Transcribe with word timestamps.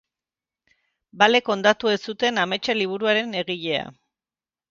Balek 1.23 1.51
hondatu 1.55 1.91
ez 1.91 1.99
zuten 2.09 2.41
ametsa 2.45 2.77
liburuaren 2.79 3.39
egilea. 3.43 3.87